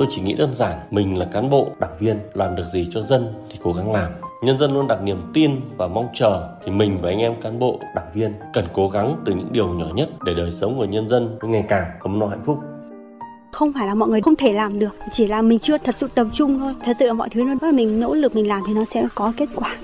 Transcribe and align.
tôi 0.00 0.08
chỉ 0.10 0.22
nghĩ 0.22 0.34
đơn 0.34 0.54
giản, 0.54 0.78
mình 0.90 1.18
là 1.18 1.24
cán 1.24 1.50
bộ, 1.50 1.68
đảng 1.80 1.96
viên, 1.98 2.18
làm 2.34 2.56
được 2.56 2.64
gì 2.72 2.88
cho 2.90 3.02
dân 3.02 3.34
thì 3.50 3.58
cố 3.62 3.72
gắng 3.72 3.92
làm. 3.92 4.12
Nhân 4.42 4.58
dân 4.58 4.72
luôn 4.72 4.88
đặt 4.88 5.02
niềm 5.02 5.22
tin 5.34 5.50
và 5.76 5.88
mong 5.88 6.08
chờ 6.14 6.48
thì 6.64 6.72
mình 6.72 6.98
và 7.02 7.08
anh 7.08 7.18
em 7.18 7.40
cán 7.40 7.58
bộ, 7.58 7.80
đảng 7.94 8.12
viên 8.14 8.32
cần 8.52 8.64
cố 8.72 8.88
gắng 8.88 9.16
từ 9.24 9.34
những 9.34 9.48
điều 9.52 9.68
nhỏ 9.68 9.86
nhất 9.94 10.08
để 10.24 10.34
đời 10.34 10.50
sống 10.50 10.78
của 10.78 10.84
nhân 10.84 11.08
dân 11.08 11.38
ngày 11.42 11.64
càng 11.68 11.90
ấm 12.00 12.18
no 12.18 12.26
hạnh 12.26 12.44
phúc. 12.44 12.58
Không 13.52 13.72
phải 13.72 13.86
là 13.86 13.94
mọi 13.94 14.08
người 14.08 14.20
không 14.20 14.36
thể 14.36 14.52
làm 14.52 14.78
được, 14.78 14.96
chỉ 15.12 15.26
là 15.26 15.42
mình 15.42 15.58
chưa 15.58 15.78
thật 15.78 15.94
sự 15.94 16.08
tập 16.14 16.26
trung 16.32 16.58
thôi. 16.58 16.74
Thật 16.84 16.92
sự 16.98 17.06
là 17.06 17.12
mọi 17.12 17.28
thứ 17.28 17.42
nó 17.42 17.72
mình 17.72 18.00
nỗ 18.00 18.14
lực 18.14 18.34
mình 18.34 18.48
làm 18.48 18.62
thì 18.66 18.74
nó 18.74 18.84
sẽ 18.84 19.06
có 19.14 19.32
kết 19.36 19.48
quả. 19.54 19.76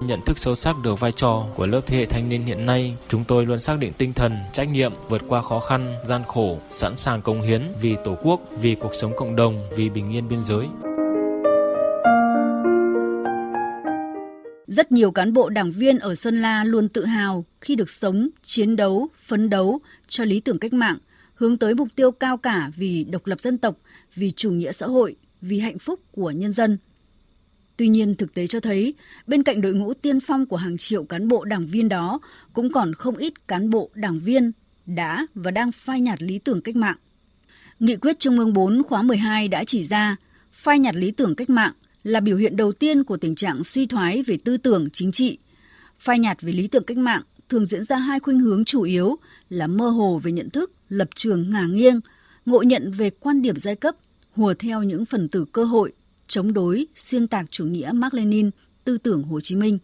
Nhận 0.00 0.20
thức 0.26 0.38
sâu 0.38 0.54
sắc 0.54 0.76
được 0.84 1.00
vai 1.00 1.12
trò 1.12 1.46
của 1.56 1.66
lớp 1.66 1.80
thế 1.86 1.96
hệ 1.98 2.06
thanh 2.06 2.28
niên 2.28 2.42
hiện 2.42 2.66
nay, 2.66 2.96
chúng 3.08 3.24
tôi 3.24 3.46
luôn 3.46 3.60
xác 3.60 3.78
định 3.78 3.92
tinh 3.98 4.12
thần, 4.12 4.36
trách 4.52 4.68
nhiệm, 4.68 4.92
vượt 5.08 5.22
qua 5.28 5.42
khó 5.42 5.60
khăn, 5.60 5.96
gian 6.04 6.22
khổ, 6.26 6.58
sẵn 6.70 6.96
sàng 6.96 7.22
công 7.22 7.42
hiến 7.42 7.62
vì 7.80 7.96
Tổ 8.04 8.16
quốc, 8.22 8.40
vì 8.60 8.74
cuộc 8.74 8.94
sống 8.94 9.12
cộng 9.16 9.36
đồng, 9.36 9.70
vì 9.76 9.90
bình 9.90 10.10
yên 10.10 10.28
biên 10.28 10.42
giới. 10.42 10.66
Rất 14.66 14.92
nhiều 14.92 15.10
cán 15.10 15.32
bộ 15.32 15.48
đảng 15.48 15.70
viên 15.70 15.98
ở 15.98 16.14
Sơn 16.14 16.40
La 16.40 16.64
luôn 16.64 16.88
tự 16.88 17.04
hào 17.04 17.44
khi 17.60 17.76
được 17.76 17.90
sống, 17.90 18.28
chiến 18.42 18.76
đấu, 18.76 19.08
phấn 19.16 19.50
đấu 19.50 19.80
cho 20.08 20.24
lý 20.24 20.40
tưởng 20.40 20.58
cách 20.58 20.72
mạng, 20.72 20.98
hướng 21.34 21.58
tới 21.58 21.74
mục 21.74 21.88
tiêu 21.96 22.10
cao 22.10 22.36
cả 22.36 22.70
vì 22.76 23.04
độc 23.04 23.26
lập 23.26 23.40
dân 23.40 23.58
tộc, 23.58 23.76
vì 24.14 24.30
chủ 24.30 24.50
nghĩa 24.50 24.72
xã 24.72 24.86
hội, 24.86 25.16
vì 25.40 25.58
hạnh 25.58 25.78
phúc 25.78 26.00
của 26.12 26.30
nhân 26.30 26.52
dân. 26.52 26.78
Tuy 27.80 27.88
nhiên, 27.88 28.14
thực 28.14 28.34
tế 28.34 28.46
cho 28.46 28.60
thấy, 28.60 28.94
bên 29.26 29.42
cạnh 29.42 29.60
đội 29.60 29.74
ngũ 29.74 29.94
tiên 29.94 30.20
phong 30.20 30.46
của 30.46 30.56
hàng 30.56 30.78
triệu 30.78 31.04
cán 31.04 31.28
bộ 31.28 31.44
đảng 31.44 31.66
viên 31.66 31.88
đó, 31.88 32.20
cũng 32.52 32.72
còn 32.72 32.94
không 32.94 33.16
ít 33.16 33.48
cán 33.48 33.70
bộ 33.70 33.90
đảng 33.94 34.18
viên 34.18 34.52
đã 34.86 35.26
và 35.34 35.50
đang 35.50 35.72
phai 35.72 36.00
nhạt 36.00 36.22
lý 36.22 36.38
tưởng 36.38 36.60
cách 36.60 36.76
mạng. 36.76 36.96
Nghị 37.78 37.96
quyết 37.96 38.18
Trung 38.18 38.38
ương 38.38 38.52
4 38.52 38.82
khóa 38.82 39.02
12 39.02 39.48
đã 39.48 39.64
chỉ 39.64 39.84
ra, 39.84 40.16
phai 40.52 40.78
nhạt 40.78 40.96
lý 40.96 41.10
tưởng 41.10 41.34
cách 41.34 41.50
mạng 41.50 41.72
là 42.04 42.20
biểu 42.20 42.36
hiện 42.36 42.56
đầu 42.56 42.72
tiên 42.72 43.04
của 43.04 43.16
tình 43.16 43.34
trạng 43.34 43.64
suy 43.64 43.86
thoái 43.86 44.22
về 44.22 44.38
tư 44.44 44.56
tưởng 44.56 44.88
chính 44.92 45.12
trị. 45.12 45.38
Phai 45.98 46.18
nhạt 46.18 46.42
về 46.42 46.52
lý 46.52 46.68
tưởng 46.68 46.84
cách 46.84 46.98
mạng 46.98 47.22
thường 47.48 47.64
diễn 47.64 47.84
ra 47.84 47.96
hai 47.96 48.20
khuynh 48.20 48.40
hướng 48.40 48.64
chủ 48.64 48.82
yếu 48.82 49.18
là 49.48 49.66
mơ 49.66 49.88
hồ 49.88 50.20
về 50.22 50.32
nhận 50.32 50.50
thức, 50.50 50.72
lập 50.88 51.08
trường 51.14 51.50
ngả 51.50 51.66
nghiêng, 51.66 52.00
ngộ 52.46 52.62
nhận 52.62 52.90
về 52.90 53.10
quan 53.10 53.42
điểm 53.42 53.56
giai 53.56 53.76
cấp, 53.76 53.94
hùa 54.32 54.54
theo 54.54 54.82
những 54.82 55.04
phần 55.04 55.28
tử 55.28 55.44
cơ 55.52 55.64
hội, 55.64 55.92
chống 56.30 56.52
đối, 56.52 56.86
xuyên 56.94 57.28
tạc 57.28 57.46
chủ 57.50 57.64
nghĩa 57.64 57.90
Mark 57.94 58.14
Lenin, 58.14 58.50
tư 58.84 58.98
tưởng 58.98 59.22
Hồ 59.22 59.40
Chí 59.40 59.56
Minh. 59.56 59.78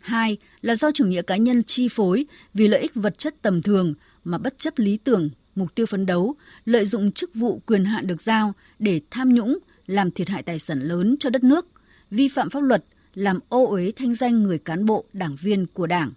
Hai 0.00 0.36
là 0.62 0.74
do 0.74 0.92
chủ 0.92 1.06
nghĩa 1.06 1.22
cá 1.22 1.36
nhân 1.36 1.62
chi 1.64 1.88
phối 1.88 2.26
vì 2.54 2.68
lợi 2.68 2.80
ích 2.80 2.94
vật 2.94 3.18
chất 3.18 3.34
tầm 3.42 3.62
thường 3.62 3.94
mà 4.24 4.38
bất 4.38 4.58
chấp 4.58 4.74
lý 4.76 4.96
tưởng, 4.96 5.30
mục 5.54 5.74
tiêu 5.74 5.86
phấn 5.86 6.06
đấu, 6.06 6.34
lợi 6.64 6.84
dụng 6.84 7.12
chức 7.12 7.34
vụ 7.34 7.62
quyền 7.66 7.84
hạn 7.84 8.06
được 8.06 8.22
giao 8.22 8.52
để 8.78 9.00
tham 9.10 9.34
nhũng, 9.34 9.58
làm 9.86 10.10
thiệt 10.10 10.28
hại 10.28 10.42
tài 10.42 10.58
sản 10.58 10.80
lớn 10.80 11.16
cho 11.20 11.30
đất 11.30 11.44
nước, 11.44 11.66
vi 12.10 12.28
phạm 12.28 12.50
pháp 12.50 12.60
luật, 12.60 12.84
làm 13.14 13.38
ô 13.48 13.66
uế 13.66 13.90
thanh 13.96 14.14
danh 14.14 14.42
người 14.42 14.58
cán 14.58 14.86
bộ, 14.86 15.04
đảng 15.12 15.36
viên 15.36 15.66
của 15.66 15.86
Đảng. 15.86 16.12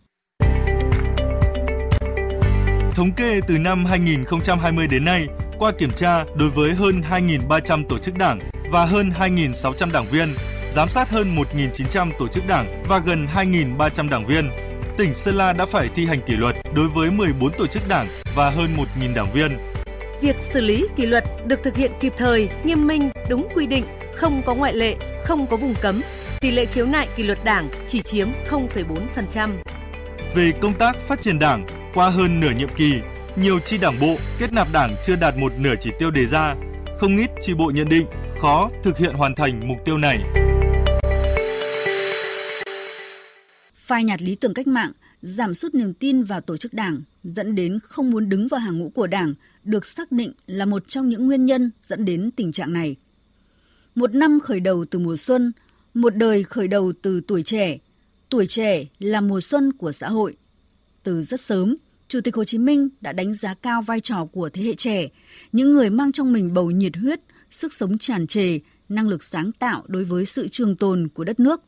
Thống 2.95 3.11
kê 3.17 3.42
từ 3.47 3.58
năm 3.58 3.86
2020 3.86 4.88
đến 4.88 5.05
nay, 5.05 5.27
qua 5.59 5.71
kiểm 5.80 5.92
tra 5.95 6.25
đối 6.39 6.49
với 6.49 6.73
hơn 6.73 7.02
2.300 7.09 7.83
tổ 7.89 7.97
chức 7.97 8.17
đảng 8.17 8.39
và 8.72 8.86
hơn 8.86 9.12
2.600 9.20 9.92
đảng 9.92 10.06
viên, 10.06 10.34
giám 10.72 10.90
sát 10.90 11.10
hơn 11.10 11.36
1.900 11.36 12.12
tổ 12.20 12.28
chức 12.28 12.48
đảng 12.48 12.84
và 12.88 13.00
gần 13.00 13.28
2.300 13.36 14.10
đảng 14.10 14.26
viên, 14.26 14.50
tỉnh 14.98 15.14
Sơn 15.14 15.36
La 15.36 15.54
đã 15.54 15.66
phải 15.66 15.90
thi 15.96 16.06
hành 16.06 16.22
kỷ 16.22 16.34
luật 16.36 16.56
đối 16.76 16.88
với 16.88 17.12
14 17.12 17.52
tổ 17.52 17.68
chức 17.68 17.88
đảng 17.88 18.08
và 18.36 18.50
hơn 18.50 18.70
1.000 18.78 19.14
đảng 19.14 19.32
viên. 19.34 19.58
Việc 20.22 20.36
xử 20.54 20.62
lý 20.62 20.88
kỷ 20.95 21.06
luật 21.06 21.23
được 21.45 21.64
thực 21.64 21.76
hiện 21.76 21.92
kịp 22.00 22.14
thời, 22.18 22.50
nghiêm 22.64 22.88
minh, 22.88 23.10
đúng 23.30 23.48
quy 23.56 23.68
định, 23.68 23.84
không 24.16 24.42
có 24.45 24.56
ngoại 24.56 24.73
lệ, 24.73 24.95
không 25.23 25.48
có 25.48 25.58
vùng 25.58 25.76
cấm. 25.82 26.02
Tỷ 26.39 26.52
lệ 26.52 26.66
khiếu 26.66 26.86
nại 26.86 27.08
kỷ 27.16 27.23
luật 27.23 27.44
đảng 27.44 27.70
chỉ 27.88 28.02
chiếm 28.02 28.27
0,4%. 28.50 29.50
Về 30.36 30.52
công 30.61 30.73
tác 30.73 30.98
phát 31.08 31.22
triển 31.22 31.39
đảng, 31.39 31.66
qua 31.94 32.10
hơn 32.10 32.39
nửa 32.39 32.52
nhiệm 32.58 32.70
kỳ, 32.76 32.94
nhiều 33.36 33.60
chi 33.60 33.77
đảng 33.77 34.00
bộ 34.00 34.16
kết 34.39 34.54
nạp 34.54 34.67
đảng 34.72 34.95
chưa 35.04 35.16
đạt 35.16 35.38
một 35.38 35.54
nửa 35.58 35.73
chỉ 35.80 35.92
tiêu 36.00 36.11
đề 36.11 36.26
ra. 36.26 36.56
Không 36.98 37.17
ít 37.17 37.30
chi 37.42 37.54
bộ 37.54 37.72
nhận 37.76 37.89
định 37.89 38.06
khó 38.42 38.70
thực 38.83 38.98
hiện 38.98 39.15
hoàn 39.15 39.36
thành 39.36 39.67
mục 39.67 39.77
tiêu 39.86 39.98
này. 39.98 40.23
Phai 43.75 44.03
nhạt 44.03 44.21
lý 44.21 44.36
tưởng 44.36 44.53
cách 44.53 44.67
mạng, 44.67 44.92
giảm 45.21 45.53
sút 45.53 45.75
niềm 45.75 45.93
tin 45.93 46.23
vào 46.23 46.42
tổ 46.42 46.58
chức 46.58 46.73
đảng, 46.73 47.02
dẫn 47.23 47.55
đến 47.55 47.80
không 47.83 48.09
muốn 48.11 48.30
đứng 48.30 48.47
vào 48.47 48.59
hàng 48.59 48.77
ngũ 48.77 48.89
của 48.89 49.08
đảng, 49.08 49.33
được 49.64 49.86
xác 49.86 50.11
định 50.11 50.33
là 50.47 50.65
một 50.65 50.87
trong 50.87 51.09
những 51.09 51.27
nguyên 51.27 51.45
nhân 51.45 51.71
dẫn 51.80 52.05
đến 52.05 52.31
tình 52.31 52.52
trạng 52.52 52.73
này. 52.73 52.95
Một 53.95 54.15
năm 54.15 54.39
khởi 54.39 54.59
đầu 54.59 54.86
từ 54.86 54.99
mùa 54.99 55.15
xuân, 55.15 55.52
một 55.93 56.15
đời 56.15 56.43
khởi 56.43 56.67
đầu 56.67 56.93
từ 57.02 57.21
tuổi 57.27 57.43
trẻ. 57.43 57.77
Tuổi 58.30 58.47
trẻ 58.47 58.86
là 58.99 59.21
mùa 59.21 59.42
xuân 59.42 59.73
của 59.73 59.92
xã 59.92 60.09
hội. 60.09 60.36
Từ 61.03 61.21
rất 61.21 61.42
sớm, 61.42 61.76
Chủ 62.08 62.21
tịch 62.21 62.36
Hồ 62.36 62.43
Chí 62.43 62.58
Minh 62.58 62.89
đã 63.02 63.14
đánh 63.14 63.33
giá 63.33 63.53
cao 63.53 63.81
vai 63.81 63.99
trò 63.99 64.26
của 64.26 64.49
thế 64.49 64.64
hệ 64.64 64.73
trẻ, 64.73 65.08
những 65.52 65.71
người 65.71 65.89
mang 65.89 66.11
trong 66.11 66.33
mình 66.33 66.53
bầu 66.53 66.71
nhiệt 66.71 66.95
huyết, 66.95 67.20
sức 67.49 67.73
sống 67.73 67.97
tràn 67.97 68.27
trề, 68.27 68.59
năng 68.89 69.08
lực 69.08 69.23
sáng 69.23 69.52
tạo 69.52 69.83
đối 69.87 70.03
với 70.03 70.25
sự 70.25 70.47
trường 70.47 70.75
tồn 70.75 71.08
của 71.13 71.23
đất 71.23 71.39
nước. 71.39 71.61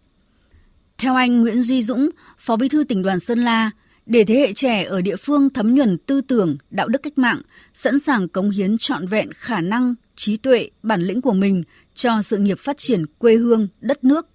Theo 0.97 1.15
anh 1.15 1.41
Nguyễn 1.41 1.61
Duy 1.61 1.81
Dũng, 1.81 2.09
Phó 2.37 2.55
Bí 2.55 2.69
thư 2.69 2.83
tỉnh 2.83 3.01
đoàn 3.01 3.19
Sơn 3.19 3.39
La, 3.39 3.71
để 4.05 4.23
thế 4.23 4.35
hệ 4.35 4.53
trẻ 4.53 4.83
ở 4.83 5.01
địa 5.01 5.15
phương 5.15 5.49
thấm 5.49 5.75
nhuần 5.75 5.97
tư 5.97 6.21
tưởng, 6.21 6.57
đạo 6.69 6.87
đức 6.87 7.03
cách 7.03 7.17
mạng, 7.17 7.41
sẵn 7.73 7.99
sàng 7.99 8.27
cống 8.27 8.49
hiến 8.49 8.77
trọn 8.77 9.05
vẹn 9.05 9.29
khả 9.33 9.61
năng, 9.61 9.95
trí 10.15 10.37
tuệ, 10.37 10.69
bản 10.83 11.01
lĩnh 11.01 11.21
của 11.21 11.33
mình 11.33 11.63
cho 11.93 12.21
sự 12.21 12.37
nghiệp 12.37 12.59
phát 12.59 12.77
triển 12.77 13.05
quê 13.05 13.35
hương, 13.35 13.67
đất 13.81 14.03
nước. 14.03 14.27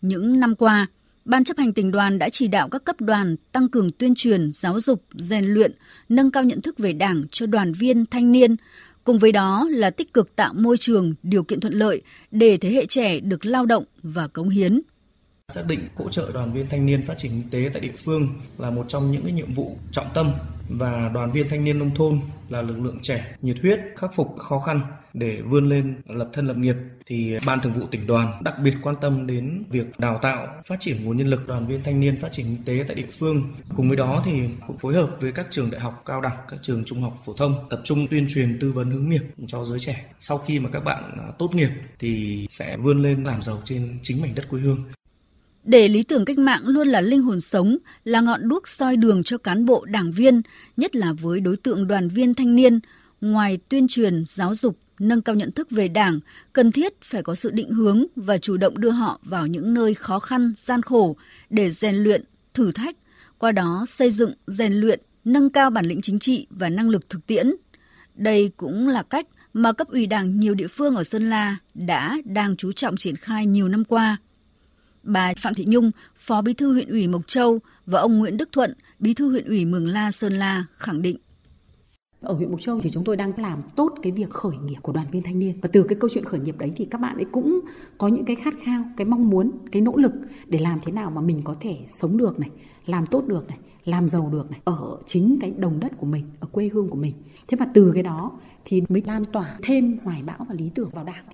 Những 0.00 0.40
năm 0.40 0.56
qua, 0.56 0.86
Ban 1.24 1.44
chấp 1.44 1.58
hành 1.58 1.72
tỉnh 1.72 1.90
đoàn 1.90 2.18
đã 2.18 2.28
chỉ 2.28 2.48
đạo 2.48 2.68
các 2.68 2.84
cấp 2.84 3.00
đoàn 3.00 3.36
tăng 3.52 3.68
cường 3.68 3.90
tuyên 3.90 4.14
truyền, 4.14 4.52
giáo 4.52 4.80
dục, 4.80 5.04
rèn 5.14 5.44
luyện, 5.44 5.72
nâng 6.08 6.30
cao 6.30 6.42
nhận 6.42 6.62
thức 6.62 6.78
về 6.78 6.92
Đảng 6.92 7.24
cho 7.30 7.46
đoàn 7.46 7.72
viên, 7.72 8.06
thanh 8.06 8.32
niên, 8.32 8.56
cùng 9.04 9.18
với 9.18 9.32
đó 9.32 9.68
là 9.70 9.90
tích 9.90 10.14
cực 10.14 10.36
tạo 10.36 10.54
môi 10.54 10.76
trường, 10.76 11.14
điều 11.22 11.42
kiện 11.42 11.60
thuận 11.60 11.74
lợi 11.74 12.02
để 12.30 12.56
thế 12.56 12.70
hệ 12.70 12.86
trẻ 12.86 13.20
được 13.20 13.46
lao 13.46 13.66
động 13.66 13.84
và 14.02 14.28
cống 14.28 14.48
hiến. 14.48 14.80
Xác 15.48 15.66
định 15.66 15.88
hỗ 15.96 16.08
trợ 16.08 16.30
đoàn 16.34 16.52
viên 16.52 16.66
thanh 16.68 16.86
niên 16.86 17.06
phát 17.06 17.18
triển 17.18 17.30
kinh 17.30 17.50
tế 17.50 17.70
tại 17.72 17.80
địa 17.80 17.92
phương 18.04 18.28
là 18.58 18.70
một 18.70 18.84
trong 18.88 19.12
những 19.12 19.22
cái 19.24 19.32
nhiệm 19.32 19.52
vụ 19.52 19.76
trọng 19.92 20.06
tâm 20.14 20.32
và 20.68 21.10
đoàn 21.14 21.32
viên 21.32 21.48
thanh 21.48 21.64
niên 21.64 21.78
nông 21.78 21.94
thôn 21.94 22.20
là 22.48 22.62
lực 22.62 22.78
lượng 22.78 22.98
trẻ 23.02 23.36
nhiệt 23.42 23.56
huyết 23.62 23.80
khắc 23.96 24.10
phục 24.16 24.38
khó 24.38 24.58
khăn 24.60 24.80
để 25.14 25.42
vươn 25.42 25.68
lên 25.68 25.94
lập 26.06 26.30
thân 26.32 26.46
lập 26.46 26.56
nghiệp 26.56 26.76
thì 27.06 27.38
ban 27.46 27.60
thường 27.60 27.72
vụ 27.72 27.86
tỉnh 27.90 28.06
đoàn 28.06 28.42
đặc 28.44 28.54
biệt 28.64 28.74
quan 28.82 28.96
tâm 29.00 29.26
đến 29.26 29.64
việc 29.70 30.00
đào 30.00 30.18
tạo 30.22 30.46
phát 30.66 30.80
triển 30.80 31.04
nguồn 31.04 31.16
nhân 31.16 31.26
lực 31.26 31.46
đoàn 31.46 31.66
viên 31.66 31.82
thanh 31.82 32.00
niên 32.00 32.20
phát 32.20 32.32
triển 32.32 32.46
kinh 32.46 32.64
tế 32.64 32.84
tại 32.88 32.94
địa 32.94 33.08
phương. 33.18 33.42
Cùng 33.76 33.88
với 33.88 33.96
đó 33.96 34.22
thì 34.24 34.32
cũng 34.66 34.78
phối 34.78 34.94
hợp 34.94 35.16
với 35.20 35.32
các 35.32 35.46
trường 35.50 35.70
đại 35.70 35.80
học 35.80 36.02
cao 36.04 36.20
đẳng 36.20 36.36
các 36.48 36.58
trường 36.62 36.84
trung 36.84 37.00
học 37.00 37.22
phổ 37.26 37.32
thông 37.32 37.54
tập 37.70 37.80
trung 37.84 38.06
tuyên 38.10 38.26
truyền 38.34 38.58
tư 38.60 38.72
vấn 38.72 38.90
hướng 38.90 39.08
nghiệp 39.08 39.22
cho 39.46 39.64
giới 39.64 39.80
trẻ. 39.80 40.06
Sau 40.20 40.38
khi 40.38 40.60
mà 40.60 40.70
các 40.72 40.80
bạn 40.80 41.02
à, 41.18 41.32
tốt 41.38 41.54
nghiệp 41.54 41.70
thì 41.98 42.46
sẽ 42.50 42.76
vươn 42.76 43.02
lên 43.02 43.24
làm 43.24 43.42
giàu 43.42 43.62
trên 43.64 43.98
chính 44.02 44.22
mảnh 44.22 44.34
đất 44.34 44.48
quê 44.48 44.60
hương. 44.60 44.84
Để 45.64 45.88
lý 45.88 46.02
tưởng 46.02 46.24
cách 46.24 46.38
mạng 46.38 46.62
luôn 46.64 46.88
là 46.88 47.00
linh 47.00 47.22
hồn 47.22 47.40
sống, 47.40 47.76
là 48.04 48.20
ngọn 48.20 48.48
đuốc 48.48 48.68
soi 48.68 48.96
đường 48.96 49.22
cho 49.22 49.38
cán 49.38 49.66
bộ 49.66 49.84
đảng 49.84 50.12
viên, 50.12 50.42
nhất 50.76 50.96
là 50.96 51.12
với 51.12 51.40
đối 51.40 51.56
tượng 51.56 51.86
đoàn 51.86 52.08
viên 52.08 52.34
thanh 52.34 52.54
niên, 52.54 52.80
ngoài 53.20 53.58
tuyên 53.68 53.88
truyền, 53.88 54.24
giáo 54.24 54.54
dục, 54.54 54.78
nâng 55.08 55.22
cao 55.22 55.34
nhận 55.34 55.52
thức 55.52 55.70
về 55.70 55.88
đảng, 55.88 56.20
cần 56.52 56.72
thiết 56.72 57.00
phải 57.02 57.22
có 57.22 57.34
sự 57.34 57.50
định 57.50 57.70
hướng 57.70 58.04
và 58.16 58.38
chủ 58.38 58.56
động 58.56 58.80
đưa 58.80 58.90
họ 58.90 59.20
vào 59.22 59.46
những 59.46 59.74
nơi 59.74 59.94
khó 59.94 60.18
khăn, 60.18 60.52
gian 60.64 60.82
khổ 60.82 61.16
để 61.50 61.70
rèn 61.70 61.96
luyện, 61.96 62.24
thử 62.54 62.72
thách, 62.72 62.96
qua 63.38 63.52
đó 63.52 63.84
xây 63.88 64.10
dựng, 64.10 64.32
rèn 64.46 64.72
luyện, 64.72 65.00
nâng 65.24 65.50
cao 65.50 65.70
bản 65.70 65.86
lĩnh 65.86 66.00
chính 66.02 66.18
trị 66.18 66.46
và 66.50 66.68
năng 66.68 66.88
lực 66.88 67.10
thực 67.10 67.26
tiễn. 67.26 67.54
Đây 68.14 68.50
cũng 68.56 68.88
là 68.88 69.02
cách 69.02 69.26
mà 69.52 69.72
cấp 69.72 69.88
ủy 69.88 70.06
đảng 70.06 70.40
nhiều 70.40 70.54
địa 70.54 70.68
phương 70.68 70.96
ở 70.96 71.04
Sơn 71.04 71.30
La 71.30 71.56
đã 71.74 72.18
đang 72.24 72.56
chú 72.56 72.72
trọng 72.72 72.96
triển 72.96 73.16
khai 73.16 73.46
nhiều 73.46 73.68
năm 73.68 73.84
qua– 73.84 74.16
Bà 75.02 75.32
Phạm 75.38 75.54
Thị 75.54 75.64
Nhung, 75.68 75.90
Phó 76.16 76.42
Bí 76.42 76.54
thư 76.54 76.72
huyện 76.72 76.88
ủy 76.88 77.08
Mộc 77.08 77.26
Châu 77.26 77.60
và 77.86 78.00
ông 78.00 78.18
Nguyễn 78.18 78.36
Đức 78.36 78.48
Thuận, 78.52 78.74
Bí 78.98 79.14
thư 79.14 79.30
huyện 79.30 79.44
ủy 79.44 79.64
Mường 79.64 79.86
La 79.86 80.10
Sơn 80.10 80.32
La 80.32 80.64
khẳng 80.76 81.02
định 81.02 81.16
ở 82.22 82.34
huyện 82.34 82.50
Mộc 82.50 82.60
Châu 82.60 82.80
thì 82.80 82.90
chúng 82.90 83.04
tôi 83.04 83.16
đang 83.16 83.32
làm 83.36 83.62
tốt 83.76 83.94
cái 84.02 84.12
việc 84.12 84.30
khởi 84.30 84.56
nghiệp 84.64 84.76
của 84.82 84.92
đoàn 84.92 85.06
viên 85.10 85.22
thanh 85.22 85.38
niên 85.38 85.58
và 85.62 85.68
từ 85.72 85.82
cái 85.88 85.96
câu 86.00 86.10
chuyện 86.14 86.24
khởi 86.24 86.40
nghiệp 86.40 86.58
đấy 86.58 86.72
thì 86.76 86.84
các 86.84 87.00
bạn 87.00 87.16
ấy 87.16 87.24
cũng 87.32 87.60
có 87.98 88.08
những 88.08 88.24
cái 88.24 88.36
khát 88.36 88.54
khao, 88.62 88.84
cái 88.96 89.04
mong 89.04 89.30
muốn, 89.30 89.50
cái 89.72 89.82
nỗ 89.82 89.96
lực 89.96 90.12
để 90.46 90.58
làm 90.58 90.78
thế 90.84 90.92
nào 90.92 91.10
mà 91.10 91.20
mình 91.20 91.40
có 91.44 91.54
thể 91.60 91.78
sống 91.86 92.16
được 92.16 92.40
này, 92.40 92.50
làm 92.86 93.06
tốt 93.06 93.24
được 93.26 93.48
này, 93.48 93.58
làm 93.84 94.08
giàu 94.08 94.28
được 94.32 94.50
này 94.50 94.60
ở 94.64 94.98
chính 95.06 95.38
cái 95.40 95.50
đồng 95.50 95.80
đất 95.80 95.92
của 95.96 96.06
mình, 96.06 96.24
ở 96.40 96.48
quê 96.52 96.70
hương 96.72 96.88
của 96.88 96.96
mình. 96.96 97.14
Thế 97.48 97.56
mà 97.60 97.66
từ 97.74 97.90
cái 97.94 98.02
đó 98.02 98.32
thì 98.64 98.82
mới 98.88 99.02
lan 99.06 99.24
tỏa 99.24 99.58
thêm 99.62 99.98
hoài 100.04 100.22
bão 100.22 100.46
và 100.48 100.54
lý 100.54 100.70
tưởng 100.74 100.90
vào 100.90 101.04
đảng 101.04 101.24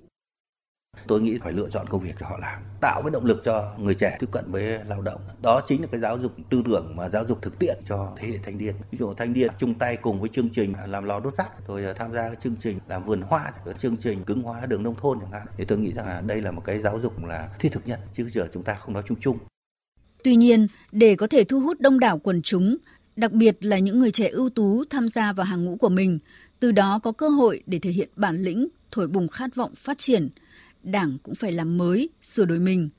tôi 1.07 1.21
nghĩ 1.21 1.39
phải 1.43 1.53
lựa 1.53 1.69
chọn 1.71 1.87
công 1.89 2.01
việc 2.01 2.13
cho 2.19 2.25
họ 2.29 2.37
làm 2.41 2.61
tạo 2.81 3.01
cái 3.01 3.11
động 3.11 3.25
lực 3.25 3.41
cho 3.45 3.73
người 3.77 3.95
trẻ 3.95 4.17
tiếp 4.19 4.27
cận 4.31 4.51
với 4.51 4.79
lao 4.87 5.01
động. 5.01 5.21
Đó 5.41 5.61
chính 5.67 5.81
là 5.81 5.87
cái 5.91 6.01
giáo 6.01 6.17
dục 6.17 6.31
tư 6.49 6.61
tưởng 6.65 6.95
mà 6.95 7.09
giáo 7.09 7.25
dục 7.27 7.41
thực 7.41 7.59
tiễn 7.59 7.77
cho 7.89 8.13
thế 8.17 8.27
hệ 8.27 8.37
thanh 8.43 8.57
niên. 8.57 8.75
Ví 8.91 8.97
dụ 8.97 9.13
thanh 9.13 9.33
niên 9.33 9.51
chung 9.59 9.73
tay 9.75 9.97
cùng 9.97 10.19
với 10.19 10.29
chương 10.29 10.49
trình 10.49 10.73
làm 10.87 11.03
lò 11.03 11.19
đốt 11.19 11.33
rác 11.33 11.67
rồi 11.67 11.85
à, 11.85 11.93
tham 11.93 12.13
gia 12.13 12.35
chương 12.43 12.55
trình 12.55 12.79
làm 12.87 13.03
vườn 13.03 13.21
hoa 13.21 13.51
chương 13.81 13.97
trình 13.97 14.23
cứng 14.23 14.41
hóa 14.41 14.65
đường 14.65 14.83
nông 14.83 14.95
thôn 15.01 15.19
chẳng 15.19 15.31
hạn 15.31 15.47
thì 15.57 15.65
tôi 15.65 15.77
nghĩ 15.77 15.93
rằng 15.93 16.07
là 16.07 16.21
đây 16.21 16.41
là 16.41 16.51
một 16.51 16.61
cái 16.65 16.81
giáo 16.81 16.99
dục 17.03 17.23
là 17.23 17.49
thiết 17.59 17.69
thực 17.71 17.87
nhất 17.87 17.99
chứ 18.15 18.29
giờ 18.29 18.47
chúng 18.53 18.63
ta 18.63 18.73
không 18.73 18.93
nói 18.93 19.03
chung 19.07 19.19
chung. 19.21 19.37
Tuy 20.23 20.35
nhiên, 20.35 20.67
để 20.91 21.15
có 21.15 21.27
thể 21.27 21.43
thu 21.43 21.59
hút 21.59 21.79
đông 21.79 21.99
đảo 21.99 22.19
quần 22.19 22.41
chúng, 22.41 22.77
đặc 23.15 23.31
biệt 23.31 23.57
là 23.61 23.79
những 23.79 23.99
người 23.99 24.11
trẻ 24.11 24.27
ưu 24.27 24.49
tú 24.49 24.83
tham 24.89 25.07
gia 25.07 25.33
vào 25.33 25.45
hàng 25.45 25.65
ngũ 25.65 25.75
của 25.75 25.89
mình, 25.89 26.19
từ 26.59 26.71
đó 26.71 26.99
có 27.03 27.11
cơ 27.11 27.29
hội 27.29 27.63
để 27.65 27.79
thể 27.79 27.91
hiện 27.91 28.09
bản 28.15 28.35
lĩnh, 28.35 28.67
thổi 28.91 29.07
bùng 29.07 29.27
khát 29.27 29.55
vọng 29.55 29.75
phát 29.75 29.97
triển, 29.97 30.29
Đảng 30.83 31.17
cũng 31.23 31.35
phải 31.35 31.51
làm 31.51 31.77
mới, 31.77 32.09
sửa 32.21 32.45
đổi 32.45 32.59
mình. 32.59 32.89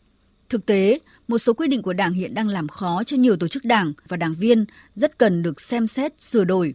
Thực 0.48 0.66
tế, 0.66 0.98
một 1.28 1.38
số 1.38 1.52
quy 1.52 1.68
định 1.68 1.82
của 1.82 1.92
Đảng 1.92 2.12
hiện 2.12 2.34
đang 2.34 2.48
làm 2.48 2.68
khó 2.68 3.04
cho 3.04 3.16
nhiều 3.16 3.36
tổ 3.36 3.48
chức 3.48 3.64
Đảng 3.64 3.92
và 4.08 4.16
đảng 4.16 4.34
viên 4.34 4.64
rất 4.94 5.18
cần 5.18 5.42
được 5.42 5.60
xem 5.60 5.86
xét, 5.86 6.20
sửa 6.20 6.44
đổi. 6.44 6.74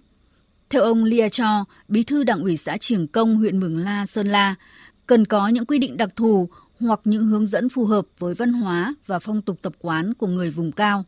Theo 0.70 0.82
ông 0.82 1.04
Lia 1.04 1.30
Cho, 1.30 1.66
Bí 1.88 2.04
thư 2.04 2.24
Đảng 2.24 2.42
ủy 2.42 2.58
xã 2.58 2.78
Triềng 2.78 3.08
Công, 3.08 3.38
huyện 3.38 3.60
Mường 3.60 3.78
La, 3.78 4.06
Sơn 4.06 4.28
La, 4.28 4.56
cần 5.08 5.26
có 5.26 5.48
những 5.48 5.66
quy 5.66 5.80
định 5.80 5.98
đặc 5.98 6.10
thù 6.16 6.50
hoặc 6.80 7.00
những 7.04 7.26
hướng 7.26 7.48
dẫn 7.48 7.70
phù 7.70 7.86
hợp 7.86 8.06
với 8.20 8.36
văn 8.36 8.54
hóa 8.54 8.96
và 9.06 9.20
phong 9.20 9.42
tục 9.42 9.60
tập 9.62 9.74
quán 9.80 10.14
của 10.14 10.28
người 10.28 10.52
vùng 10.52 10.72
cao. 10.72 11.06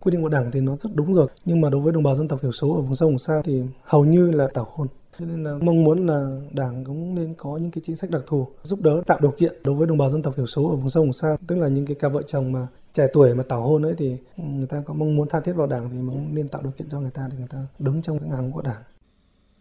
Quy 0.00 0.10
định 0.10 0.22
của 0.22 0.28
Đảng 0.28 0.50
thì 0.50 0.60
nó 0.60 0.76
rất 0.76 0.94
đúng 0.94 1.14
rồi, 1.14 1.28
nhưng 1.44 1.60
mà 1.60 1.70
đối 1.70 1.80
với 1.80 1.92
đồng 1.92 2.02
bào 2.02 2.16
dân 2.16 2.28
tộc 2.28 2.42
thiểu 2.42 2.52
số 2.52 2.74
ở 2.74 2.80
vùng 2.80 2.96
sâu 2.96 3.08
vùng 3.08 3.18
xa 3.18 3.42
thì 3.44 3.62
hầu 3.82 4.04
như 4.04 4.30
là 4.30 4.48
tảo 4.54 4.72
hôn. 4.74 4.88
Cho 5.18 5.26
nên 5.26 5.44
là 5.44 5.58
mong 5.62 5.84
muốn 5.84 6.06
là 6.06 6.40
Đảng 6.50 6.84
cũng 6.84 7.14
nên 7.14 7.34
có 7.34 7.56
những 7.56 7.70
cái 7.70 7.82
chính 7.86 7.96
sách 7.96 8.10
đặc 8.10 8.22
thù 8.26 8.48
giúp 8.62 8.80
đỡ 8.82 9.02
tạo 9.06 9.18
điều 9.22 9.30
kiện 9.30 9.52
đối 9.64 9.74
với 9.74 9.86
đồng 9.86 9.98
bào 9.98 10.10
dân 10.10 10.22
tộc 10.22 10.36
thiểu 10.36 10.46
số 10.46 10.68
ở 10.70 10.76
vùng 10.76 10.90
sâu 10.90 11.02
vùng 11.02 11.12
xa, 11.12 11.36
tức 11.46 11.56
là 11.56 11.68
những 11.68 11.86
cái 11.86 11.96
cặp 12.00 12.12
vợ 12.12 12.22
chồng 12.22 12.52
mà 12.52 12.66
trẻ 12.92 13.06
tuổi 13.12 13.34
mà 13.34 13.42
tảo 13.42 13.62
hôn 13.62 13.82
ấy 13.82 13.94
thì 13.98 14.16
người 14.36 14.66
ta 14.66 14.82
có 14.86 14.94
mong 14.94 15.16
muốn 15.16 15.28
tha 15.28 15.40
thiết 15.40 15.52
vào 15.52 15.66
Đảng 15.66 15.90
thì 15.90 15.96
cũng 15.96 16.34
nên 16.34 16.48
tạo 16.48 16.62
điều 16.62 16.72
kiện 16.72 16.88
cho 16.88 17.00
người 17.00 17.10
ta 17.10 17.28
để 17.30 17.38
người 17.38 17.48
ta 17.50 17.58
đứng 17.78 18.02
trong 18.02 18.18
cái 18.18 18.28
ngang 18.28 18.52
của 18.52 18.62
Đảng. 18.62 18.82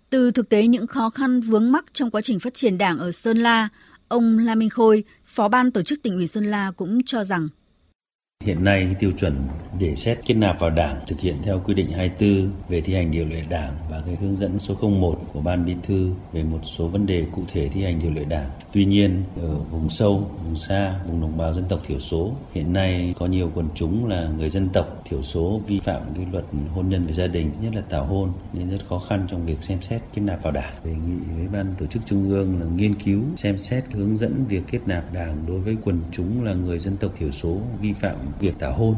Từ 0.10 0.32
thực 0.32 0.50
tế 0.50 0.68
những 0.68 0.88
khó 0.88 1.10
khăn 1.10 1.42
vướng 1.42 1.72
mắc 1.72 1.86
trong 1.94 2.12
quá 2.12 2.22
trình 2.22 2.40
phát 2.40 2.54
triển 2.54 2.78
Đảng 2.78 3.00
ở 3.00 3.12
Sơn 3.12 3.38
La, 3.38 3.70
ông 4.08 4.40
La 4.40 4.56
Minh 4.56 4.70
Khôi, 4.70 5.04
Phó 5.26 5.48
ban 5.48 5.72
tổ 5.72 5.82
chức 5.82 6.00
tỉnh 6.04 6.16
ủy 6.16 6.28
Sơn 6.28 6.46
La 6.46 6.72
cũng 6.78 7.04
cho 7.06 7.24
rằng 7.24 7.48
Hiện 8.48 8.64
nay 8.64 8.86
cái 8.86 8.96
tiêu 9.00 9.12
chuẩn 9.20 9.48
để 9.80 9.96
xét 9.96 10.20
kết 10.26 10.34
nạp 10.34 10.60
vào 10.60 10.70
Đảng 10.70 11.00
thực 11.08 11.20
hiện 11.20 11.36
theo 11.44 11.62
quy 11.66 11.74
định 11.74 11.92
24 11.92 12.52
về 12.70 12.82
thi 12.82 12.94
hành 12.94 13.12
điều 13.12 13.26
lệ 13.26 13.44
Đảng 13.50 13.74
và 13.90 14.02
cái 14.06 14.16
hướng 14.22 14.38
dẫn 14.38 14.60
số 14.60 14.76
01 14.82 15.20
của 15.34 15.42
Ban 15.42 15.66
Bí 15.66 15.76
thư 15.84 16.12
về 16.34 16.44
một 16.44 16.60
số 16.64 16.88
vấn 16.88 17.06
đề 17.06 17.26
cụ 17.32 17.44
thể 17.54 17.70
thi 17.70 17.84
hành 17.84 18.00
điều 18.00 18.12
lệ 18.12 18.26
Đảng. 18.26 18.50
Tuy 18.72 18.86
nhiên 18.86 19.24
ở 19.36 19.58
vùng 19.72 19.90
sâu, 19.90 20.32
vùng 20.44 20.56
xa, 20.56 21.00
vùng 21.08 21.22
đồng 21.22 21.38
bào 21.38 21.54
dân 21.54 21.66
tộc 21.70 21.82
thiểu 21.88 22.00
số 22.00 22.36
hiện 22.54 22.74
nay 22.74 23.14
có 23.20 23.26
nhiều 23.26 23.52
quần 23.56 23.68
chúng 23.76 24.08
là 24.08 24.28
người 24.38 24.50
dân 24.50 24.70
tộc 24.74 25.02
thiểu 25.10 25.22
số 25.22 25.62
vi 25.68 25.80
phạm 25.80 26.02
cái 26.16 26.26
luật 26.32 26.46
hôn 26.74 26.90
nhân 26.90 27.06
và 27.06 27.14
gia 27.14 27.28
đình, 27.28 27.52
nhất 27.62 27.76
là 27.76 27.82
tảo 27.82 28.06
hôn 28.06 28.32
nên 28.54 28.70
rất 28.70 28.88
khó 28.90 29.00
khăn 29.00 29.28
trong 29.32 29.46
việc 29.46 29.64
xem 29.64 29.82
xét 29.82 30.02
kết 30.14 30.22
nạp 30.22 30.44
vào 30.44 30.52
Đảng. 30.52 30.76
Đề 30.84 30.92
nghị 30.92 31.20
với 31.38 31.48
Ban 31.48 31.74
tổ 31.78 31.86
chức 31.86 32.02
Trung 32.06 32.30
ương 32.30 32.60
là 32.60 32.66
nghiên 32.76 32.96
cứu 32.96 33.22
xem 33.36 33.58
xét 33.58 33.84
hướng 33.92 34.18
dẫn 34.18 34.46
việc 34.50 34.62
kết 34.72 34.80
nạp 34.86 35.14
Đảng 35.14 35.46
đối 35.48 35.60
với 35.60 35.78
quần 35.84 36.02
chúng 36.12 36.44
là 36.44 36.54
người 36.54 36.80
dân 36.80 36.98
tộc 36.98 37.12
thiểu 37.20 37.32
số 37.32 37.62
vi 37.82 37.94
phạm 37.94 38.16
việc 38.40 38.54
tảo 38.60 38.74
hôn. 38.74 38.96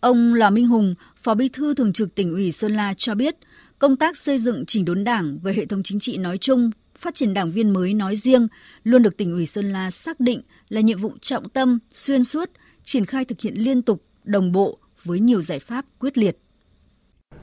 Ông 0.00 0.34
Lò 0.34 0.50
Minh 0.50 0.66
Hùng, 0.66 0.94
Phó 1.22 1.34
Bí 1.34 1.48
thư 1.48 1.74
Thường 1.74 1.92
trực 1.92 2.14
tỉnh 2.14 2.32
ủy 2.32 2.52
Sơn 2.52 2.72
La 2.72 2.94
cho 2.94 3.14
biết, 3.14 3.36
công 3.78 3.96
tác 3.96 4.16
xây 4.16 4.38
dựng 4.38 4.64
chỉnh 4.66 4.84
đốn 4.84 5.04
đảng 5.04 5.38
và 5.42 5.52
hệ 5.52 5.66
thống 5.66 5.82
chính 5.82 6.00
trị 6.00 6.16
nói 6.16 6.38
chung, 6.38 6.70
phát 6.98 7.14
triển 7.14 7.34
đảng 7.34 7.52
viên 7.52 7.72
mới 7.72 7.94
nói 7.94 8.16
riêng 8.16 8.48
luôn 8.84 9.02
được 9.02 9.16
tỉnh 9.16 9.32
ủy 9.32 9.46
Sơn 9.46 9.72
La 9.72 9.90
xác 9.90 10.20
định 10.20 10.42
là 10.68 10.80
nhiệm 10.80 10.98
vụ 10.98 11.12
trọng 11.20 11.48
tâm, 11.48 11.78
xuyên 11.90 12.24
suốt, 12.24 12.50
triển 12.84 13.06
khai 13.06 13.24
thực 13.24 13.40
hiện 13.40 13.54
liên 13.56 13.82
tục, 13.82 14.04
đồng 14.24 14.52
bộ 14.52 14.78
với 15.04 15.20
nhiều 15.20 15.42
giải 15.42 15.58
pháp 15.58 15.84
quyết 15.98 16.18
liệt. 16.18 16.38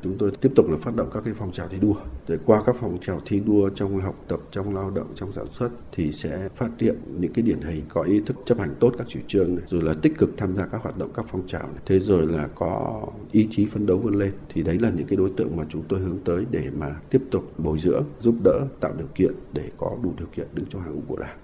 Chúng 0.04 0.18
tôi 0.18 0.32
tiếp 0.42 0.50
tục 0.56 0.70
là 0.70 0.78
phát 0.82 0.96
động 0.96 1.10
các 1.14 1.24
cái 1.26 1.34
phong 1.38 1.52
trào 1.52 1.68
thi 1.68 1.78
đua. 1.82 1.96
Để 2.28 2.38
qua 2.46 2.64
các 2.66 2.76
phong 2.82 2.98
trào 3.02 3.22
thi 3.26 3.40
đua 3.40 3.70
trong 3.70 4.02
học 4.02 4.16
tập, 4.28 4.40
trong 4.52 4.76
lao 4.76 4.92
động, 4.96 5.08
trong 5.16 5.34
sản 5.34 5.46
xuất 5.60 5.70
thì 5.92 6.12
sẽ 6.12 6.50
phát 6.56 6.70
hiện 6.80 6.96
những 7.20 7.34
cái 7.34 7.44
điển 7.44 7.62
hình 7.62 7.84
có 7.90 8.02
ý 8.02 8.22
thức 8.26 8.38
chấp 8.46 8.60
hành 8.60 8.76
tốt 8.80 8.94
các 8.98 9.08
chủ 9.10 9.20
trương 9.28 9.56
này, 9.56 9.66
rồi 9.70 9.82
là 9.82 9.94
tích 10.02 10.18
cực 10.18 10.30
tham 10.38 10.56
gia 10.56 10.66
các 10.66 10.82
hoạt 10.84 10.98
động 10.98 11.12
các 11.14 11.26
phong 11.32 11.48
trào 11.48 11.64
này. 11.64 11.84
Thế 11.86 12.00
rồi 12.00 12.28
là 12.28 12.48
có 12.56 13.04
ý 13.32 13.48
chí 13.52 13.66
phấn 13.66 13.86
đấu 13.86 13.98
vươn 13.98 14.16
lên 14.16 14.32
thì 14.54 14.64
đấy 14.64 14.80
là 14.80 14.92
những 14.96 15.08
cái 15.08 15.18
đối 15.18 15.30
tượng 15.38 15.58
mà 15.58 15.66
chúng 15.70 15.84
tôi 15.88 16.00
hướng 16.00 16.18
tới 16.26 16.46
để 16.52 16.70
mà 16.80 16.96
tiếp 17.10 17.22
tục 17.32 17.44
bồi 17.58 17.80
dưỡng, 17.80 18.04
giúp 18.22 18.36
đỡ, 18.44 18.68
tạo 18.80 18.92
điều 18.98 19.08
kiện 19.16 19.32
để 19.54 19.70
có 19.78 19.98
đủ 20.04 20.14
điều 20.18 20.28
kiện 20.36 20.48
đứng 20.54 20.66
trong 20.70 20.82
hàng 20.82 20.96
ngũ 20.96 21.02
của 21.08 21.18
Đảng. 21.20 21.38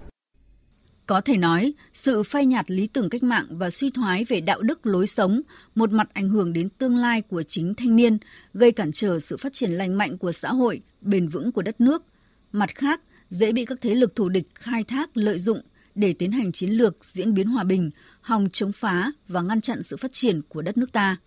Có 1.07 1.21
thể 1.21 1.37
nói, 1.37 1.73
sự 1.93 2.23
phai 2.23 2.45
nhạt 2.45 2.71
lý 2.71 2.87
tưởng 2.87 3.09
cách 3.09 3.23
mạng 3.23 3.45
và 3.49 3.69
suy 3.69 3.89
thoái 3.89 4.23
về 4.23 4.41
đạo 4.41 4.61
đức 4.61 4.85
lối 4.85 5.07
sống, 5.07 5.41
một 5.75 5.91
mặt 5.91 6.09
ảnh 6.13 6.29
hưởng 6.29 6.53
đến 6.53 6.69
tương 6.69 6.97
lai 6.97 7.21
của 7.21 7.43
chính 7.43 7.75
thanh 7.75 7.95
niên, 7.95 8.17
gây 8.53 8.71
cản 8.71 8.91
trở 8.91 9.19
sự 9.19 9.37
phát 9.37 9.53
triển 9.53 9.71
lành 9.71 9.97
mạnh 9.97 10.17
của 10.17 10.31
xã 10.31 10.49
hội, 10.49 10.81
bền 11.01 11.27
vững 11.27 11.51
của 11.51 11.61
đất 11.61 11.81
nước. 11.81 12.03
Mặt 12.51 12.75
khác, 12.75 13.01
dễ 13.29 13.51
bị 13.51 13.65
các 13.65 13.81
thế 13.81 13.95
lực 13.95 14.15
thù 14.15 14.29
địch 14.29 14.47
khai 14.55 14.83
thác 14.83 15.17
lợi 15.17 15.39
dụng 15.39 15.61
để 15.95 16.13
tiến 16.13 16.31
hành 16.31 16.51
chiến 16.51 16.69
lược 16.69 17.05
diễn 17.05 17.33
biến 17.33 17.47
hòa 17.47 17.63
bình, 17.63 17.89
hòng 18.21 18.47
chống 18.53 18.71
phá 18.71 19.11
và 19.27 19.41
ngăn 19.41 19.61
chặn 19.61 19.83
sự 19.83 19.97
phát 19.97 20.11
triển 20.11 20.41
của 20.41 20.61
đất 20.61 20.77
nước 20.77 20.91
ta. 20.91 21.17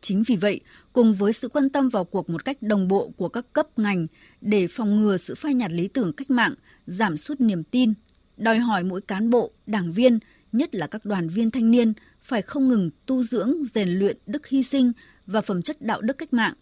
Chính 0.00 0.22
vì 0.22 0.36
vậy, 0.36 0.60
cùng 0.92 1.14
với 1.14 1.32
sự 1.32 1.48
quan 1.48 1.70
tâm 1.70 1.88
vào 1.88 2.04
cuộc 2.04 2.30
một 2.30 2.44
cách 2.44 2.62
đồng 2.62 2.88
bộ 2.88 3.12
của 3.16 3.28
các 3.28 3.52
cấp 3.52 3.78
ngành 3.78 4.06
để 4.40 4.66
phòng 4.66 4.96
ngừa 4.96 5.16
sự 5.16 5.34
phai 5.34 5.54
nhạt 5.54 5.72
lý 5.72 5.88
tưởng 5.88 6.12
cách 6.12 6.30
mạng, 6.30 6.54
giảm 6.86 7.16
sút 7.16 7.40
niềm 7.40 7.64
tin, 7.64 7.92
đòi 8.36 8.58
hỏi 8.58 8.84
mỗi 8.84 9.00
cán 9.00 9.30
bộ, 9.30 9.52
đảng 9.66 9.92
viên, 9.92 10.18
nhất 10.52 10.74
là 10.74 10.86
các 10.86 11.04
đoàn 11.04 11.28
viên 11.28 11.50
thanh 11.50 11.70
niên 11.70 11.92
phải 12.22 12.42
không 12.42 12.68
ngừng 12.68 12.90
tu 13.06 13.22
dưỡng, 13.22 13.64
rèn 13.64 13.88
luyện 13.88 14.16
đức 14.26 14.46
hy 14.46 14.62
sinh 14.62 14.92
và 15.26 15.40
phẩm 15.40 15.62
chất 15.62 15.82
đạo 15.82 16.00
đức 16.00 16.18
cách 16.18 16.32
mạng. 16.32 16.54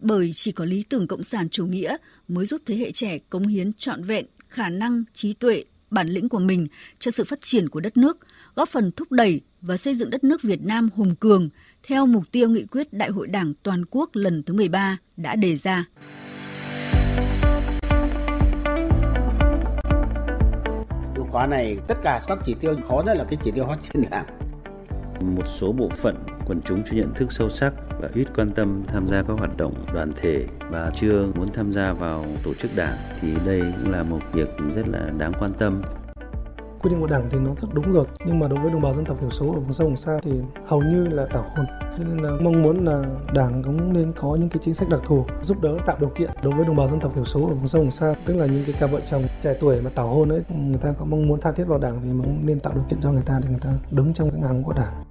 Bởi 0.00 0.30
chỉ 0.34 0.52
có 0.52 0.64
lý 0.64 0.82
tưởng 0.82 1.06
cộng 1.06 1.22
sản 1.22 1.48
chủ 1.48 1.66
nghĩa 1.66 1.96
mới 2.28 2.46
giúp 2.46 2.62
thế 2.66 2.76
hệ 2.76 2.92
trẻ 2.92 3.18
cống 3.18 3.46
hiến 3.46 3.72
trọn 3.72 4.02
vẹn 4.02 4.26
khả 4.48 4.68
năng, 4.68 5.04
trí 5.12 5.32
tuệ, 5.32 5.64
bản 5.90 6.08
lĩnh 6.08 6.28
của 6.28 6.38
mình 6.38 6.66
cho 6.98 7.10
sự 7.10 7.24
phát 7.24 7.40
triển 7.40 7.68
của 7.68 7.80
đất 7.80 7.96
nước, 7.96 8.18
góp 8.54 8.68
phần 8.68 8.92
thúc 8.92 9.12
đẩy 9.12 9.40
và 9.60 9.76
xây 9.76 9.94
dựng 9.94 10.10
đất 10.10 10.24
nước 10.24 10.42
Việt 10.42 10.62
Nam 10.62 10.88
hùng 10.94 11.14
cường 11.16 11.48
theo 11.82 12.06
mục 12.06 12.24
tiêu 12.32 12.48
nghị 12.48 12.64
quyết 12.64 12.92
Đại 12.92 13.10
hội 13.10 13.26
Đảng 13.26 13.54
toàn 13.62 13.84
quốc 13.90 14.10
lần 14.12 14.42
thứ 14.42 14.54
13 14.54 14.98
đã 15.16 15.36
đề 15.36 15.56
ra. 15.56 15.84
Khóa 21.32 21.46
này, 21.46 21.78
tất 21.86 21.98
cả 22.02 22.20
các 22.26 22.38
chỉ 22.44 22.54
tiêu 22.60 22.74
khó 22.88 23.02
nhất 23.06 23.16
là 23.16 23.24
cái 23.24 23.38
chỉ 23.44 23.50
tiêu 23.50 23.64
phát 23.68 23.78
triển 23.80 24.04
đảng 24.10 24.26
một 25.22 25.46
số 25.46 25.72
bộ 25.72 25.88
phận 25.88 26.16
quần 26.46 26.60
chúng 26.62 26.82
chưa 26.82 26.96
nhận 26.96 27.14
thức 27.14 27.32
sâu 27.32 27.50
sắc 27.50 27.72
và 28.00 28.08
ít 28.14 28.26
quan 28.36 28.50
tâm 28.50 28.82
tham 28.86 29.06
gia 29.06 29.22
các 29.22 29.34
hoạt 29.38 29.56
động 29.56 29.74
đoàn 29.94 30.12
thể 30.16 30.46
và 30.70 30.90
chưa 31.00 31.26
muốn 31.34 31.52
tham 31.52 31.72
gia 31.72 31.92
vào 31.92 32.26
tổ 32.42 32.54
chức 32.54 32.70
đảng 32.76 32.96
thì 33.20 33.28
đây 33.46 33.60
cũng 33.60 33.92
là 33.92 34.02
một 34.02 34.20
việc 34.32 34.48
rất 34.74 34.88
là 34.88 35.10
đáng 35.18 35.32
quan 35.40 35.52
tâm 35.58 35.82
quy 36.82 36.90
định 36.90 37.00
của 37.00 37.06
đảng 37.06 37.28
thì 37.30 37.38
nó 37.38 37.54
rất 37.54 37.68
đúng 37.72 37.92
rồi. 37.92 38.06
Nhưng 38.26 38.38
mà 38.38 38.48
đối 38.48 38.58
với 38.58 38.70
đồng 38.70 38.82
bào 38.82 38.94
dân 38.94 39.04
tộc 39.04 39.16
thiểu 39.20 39.30
số 39.30 39.46
ở 39.46 39.60
vùng 39.60 39.72
sâu 39.72 39.86
vùng 39.86 39.96
xa 39.96 40.18
thì 40.22 40.32
hầu 40.66 40.82
như 40.82 41.06
là 41.06 41.26
tảo 41.32 41.44
hôn 41.56 41.66
cho 41.98 42.04
nên 42.04 42.18
là 42.18 42.30
mong 42.40 42.62
muốn 42.62 42.84
là 42.84 43.02
đảng 43.34 43.62
cũng 43.62 43.92
nên 43.92 44.12
có 44.12 44.36
những 44.36 44.48
cái 44.48 44.58
chính 44.62 44.74
sách 44.74 44.88
đặc 44.88 45.00
thù 45.04 45.24
giúp 45.42 45.60
đỡ, 45.62 45.78
tạo 45.86 45.96
điều 46.00 46.08
kiện 46.08 46.30
đối 46.42 46.54
với 46.54 46.64
đồng 46.64 46.76
bào 46.76 46.88
dân 46.88 47.00
tộc 47.00 47.14
thiểu 47.14 47.24
số 47.24 47.40
ở 47.46 47.54
vùng 47.54 47.68
sâu 47.68 47.82
vùng 47.82 47.90
xa. 47.90 48.14
Tức 48.26 48.36
là 48.36 48.46
những 48.46 48.64
cái 48.66 48.74
cặp 48.80 48.90
vợ 48.90 49.00
chồng 49.06 49.22
trẻ 49.40 49.56
tuổi 49.60 49.80
mà 49.80 49.90
tảo 49.90 50.08
hôn 50.08 50.28
ấy, 50.28 50.42
người 50.48 50.78
ta 50.82 50.92
có 50.98 51.04
mong 51.04 51.28
muốn 51.28 51.40
tha 51.40 51.52
thiết 51.52 51.64
vào 51.64 51.78
đảng 51.78 52.00
thì 52.02 52.08
cũng 52.08 52.46
nên 52.46 52.60
tạo 52.60 52.72
điều 52.74 52.84
kiện 52.90 53.00
cho 53.00 53.12
người 53.12 53.22
ta 53.22 53.40
để 53.42 53.48
người 53.50 53.60
ta 53.60 53.70
đứng 53.90 54.12
trong 54.12 54.30
cái 54.30 54.40
ngang 54.40 54.62
của 54.62 54.72
đảng. 54.72 55.04